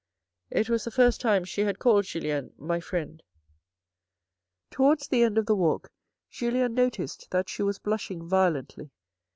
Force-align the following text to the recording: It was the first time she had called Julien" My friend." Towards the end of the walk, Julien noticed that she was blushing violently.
It 0.49 0.67
was 0.67 0.83
the 0.83 0.89
first 0.89 1.21
time 1.21 1.43
she 1.43 1.61
had 1.61 1.77
called 1.77 2.05
Julien" 2.05 2.53
My 2.57 2.79
friend." 2.79 3.21
Towards 4.71 5.07
the 5.07 5.21
end 5.21 5.37
of 5.37 5.45
the 5.45 5.55
walk, 5.55 5.91
Julien 6.27 6.73
noticed 6.73 7.29
that 7.29 7.49
she 7.49 7.61
was 7.61 7.77
blushing 7.77 8.27
violently. 8.27 8.89